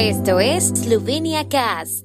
[0.00, 2.04] Esto es Slovenia Cast.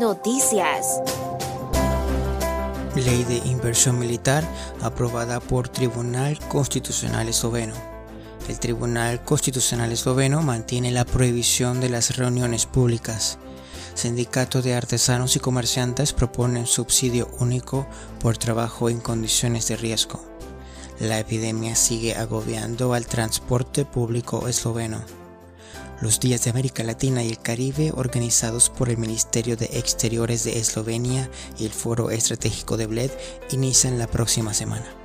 [0.00, 1.00] Noticias.
[2.96, 4.42] Ley de inversión militar
[4.82, 7.74] aprobada por Tribunal Constitucional Esloveno.
[8.48, 13.38] El Tribunal Constitucional Esloveno mantiene la prohibición de las reuniones públicas.
[13.94, 17.86] Sindicato de Artesanos y Comerciantes proponen subsidio único
[18.20, 20.24] por trabajo en condiciones de riesgo.
[21.00, 25.02] La epidemia sigue agobiando al transporte público esloveno.
[26.00, 30.58] Los Días de América Latina y el Caribe, organizados por el Ministerio de Exteriores de
[30.58, 33.10] Eslovenia y el Foro Estratégico de Bled,
[33.50, 34.99] inician la próxima semana.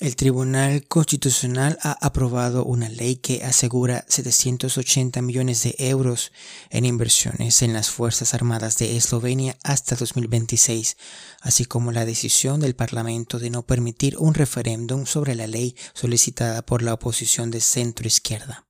[0.00, 6.30] El Tribunal Constitucional ha aprobado una ley que asegura 780 millones de euros
[6.70, 10.96] en inversiones en las Fuerzas Armadas de Eslovenia hasta 2026,
[11.40, 16.62] así como la decisión del Parlamento de no permitir un referéndum sobre la ley solicitada
[16.62, 18.67] por la oposición de centro izquierda.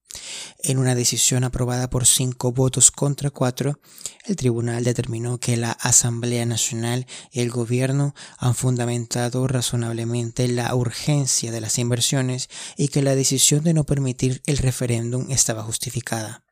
[0.62, 3.78] En una decisión aprobada por cinco votos contra cuatro,
[4.24, 11.52] el tribunal determinó que la Asamblea Nacional y el gobierno han fundamentado razonablemente la urgencia
[11.52, 16.47] de las inversiones y que la decisión de no permitir el referéndum estaba justificada.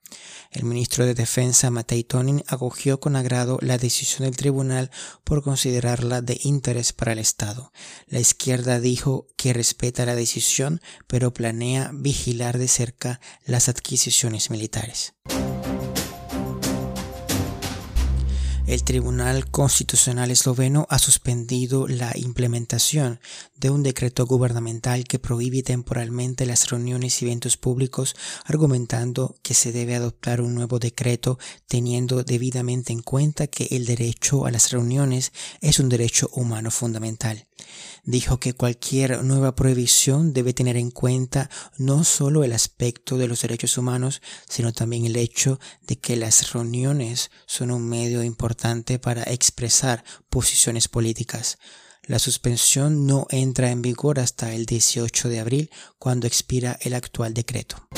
[0.50, 4.90] El ministro de Defensa, Matei Tonin, acogió con agrado la decisión del tribunal
[5.24, 7.72] por considerarla de interés para el Estado.
[8.06, 15.14] La izquierda dijo que respeta la decisión, pero planea vigilar de cerca las adquisiciones militares.
[18.66, 23.20] El Tribunal Constitucional esloveno ha suspendido la implementación
[23.54, 29.70] de un decreto gubernamental que prohíbe temporalmente las reuniones y eventos públicos, argumentando que se
[29.70, 35.32] debe adoptar un nuevo decreto teniendo debidamente en cuenta que el derecho a las reuniones
[35.60, 37.46] es un derecho humano fundamental.
[38.04, 43.42] Dijo que cualquier nueva prohibición debe tener en cuenta no solo el aspecto de los
[43.42, 48.55] derechos humanos, sino también el hecho de que las reuniones son un medio importante
[48.98, 51.58] para expresar posiciones políticas.
[52.02, 57.34] La suspensión no entra en vigor hasta el 18 de abril, cuando expira el actual
[57.34, 57.88] decreto.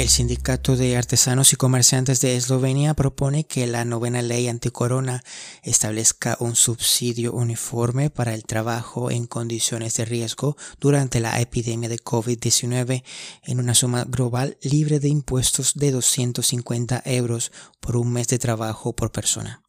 [0.00, 5.22] El Sindicato de Artesanos y Comerciantes de Eslovenia propone que la novena ley anticorona
[5.62, 11.98] establezca un subsidio uniforme para el trabajo en condiciones de riesgo durante la epidemia de
[11.98, 13.04] COVID-19
[13.42, 18.96] en una suma global libre de impuestos de 250 euros por un mes de trabajo
[18.96, 19.62] por persona.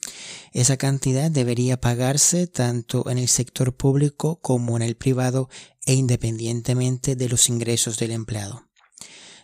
[0.54, 5.50] Esa cantidad debería pagarse tanto en el sector público como en el privado
[5.86, 8.71] e independientemente de los ingresos del empleado.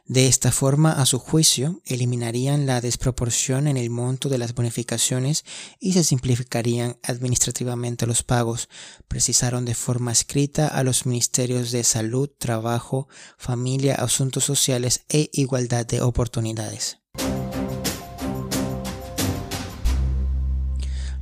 [0.08, 5.44] De esta forma, a su juicio, eliminarían la desproporción en el monto de las bonificaciones
[5.82, 8.70] y se simplificarían administrativamente los pagos,
[9.10, 15.86] precisaron de forma escrita a los ministerios de Salud, Trabajo, Familia, Asuntos Sociales e Igualdad
[15.86, 17.00] de Oportunidades.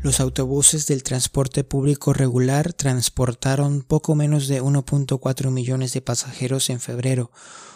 [0.05, 6.79] Los autobuses del transporte público regular transportaron poco menos de 1.4 millones de pasajeros en
[6.79, 7.31] febrero,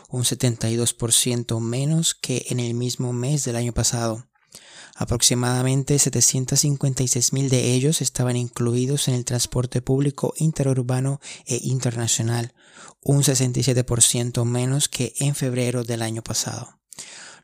[0.09, 4.27] un 72% menos que en el mismo mes del año pasado.
[4.95, 12.53] Aproximadamente 756 mil de ellos estaban incluidos en el transporte público interurbano e internacional,
[13.01, 16.78] un 67% menos que en febrero del año pasado.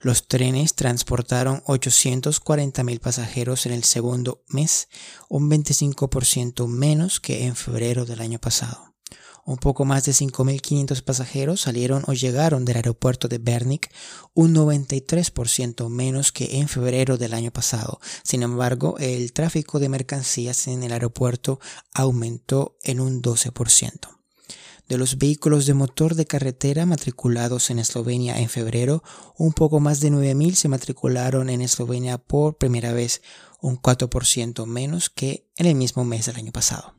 [0.06, 4.88] Los trenes transportaron 840 mil pasajeros en el segundo mes,
[5.30, 8.94] un 25% menos que en febrero del año pasado.
[9.46, 13.92] Un poco más de 5.500 pasajeros salieron o llegaron del aeropuerto de Bernik,
[14.36, 18.00] un 93% menos que en febrero del año pasado.
[18.22, 21.60] Sin embargo, el tráfico de mercancías en el aeropuerto
[21.96, 24.15] aumentó en un 12%.
[24.88, 29.04] De los vehículos de motor de carretera matriculados en Eslovenia en febrero,
[29.38, 33.22] un poco más de 9.000 se matricularon en Eslovenia por primera vez,
[33.62, 36.94] un 4% menos que en el mismo mes del año pasado.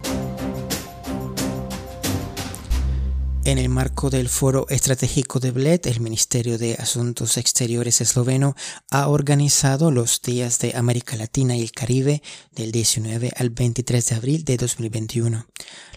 [3.46, 8.56] En el marco del Foro Estratégico de Bled, el Ministerio de Asuntos Exteriores esloveno
[8.90, 14.16] ha organizado los Días de América Latina y el Caribe del 19 al 23 de
[14.16, 15.46] abril de 2021.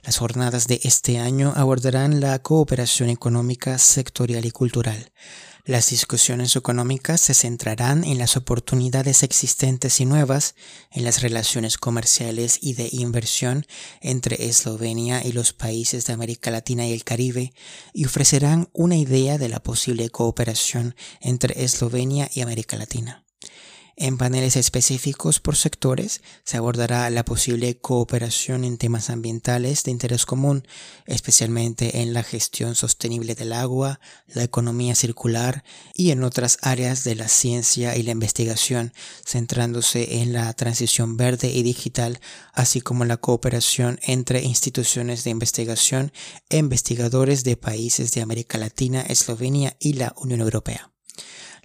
[0.04, 5.12] Las jornadas de este año abordarán la cooperación económica, sectorial y cultural.
[5.66, 10.56] Las discusiones económicas se centrarán en las oportunidades existentes y nuevas,
[10.92, 13.68] en las relaciones comerciales y de inversión
[14.02, 17.54] entre Eslovenia y los países de América Latina y el Caribe,
[17.94, 23.26] y ofrecerán una idea de la posible cooperación entre Eslovenia y América Latina.
[24.02, 30.26] En paneles específicos por sectores se abordará la posible cooperación en temas ambientales de interés
[30.26, 30.66] común,
[31.06, 37.16] especialmente en la gestión sostenible del agua, la economía circular y en otras áreas de
[37.16, 38.94] la ciencia y la investigación,
[39.26, 42.22] centrándose en la transición verde y digital,
[42.54, 46.14] así como la cooperación entre instituciones de investigación
[46.50, 50.90] e investigadores de países de América Latina, Eslovenia y la Unión Europea.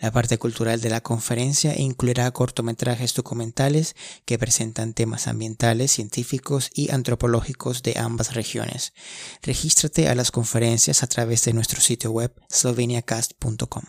[0.05, 3.97] La parte cultural de la conferencia incluirá cortometrajes documentales
[4.27, 8.93] que presentan temas ambientales, científicos y antropológicos de ambas regiones.
[9.41, 13.85] Regístrate a las conferencias a través de nuestro sitio web sloveniacast.com.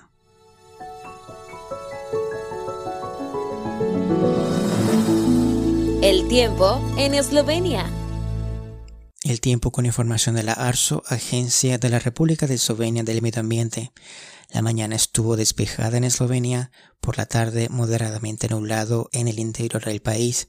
[6.01, 7.91] El tiempo en Eslovenia.
[9.23, 13.41] El tiempo con información de la ARSO, Agencia de la República de Eslovenia del Medio
[13.41, 13.91] Ambiente.
[14.50, 20.01] La mañana estuvo despejada en Eslovenia, por la tarde moderadamente nublado en el interior del
[20.01, 20.47] país.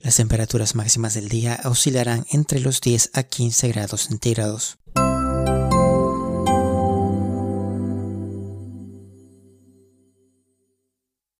[0.00, 4.78] Las temperaturas máximas del día oscilarán entre los 10 a 15 grados centígrados.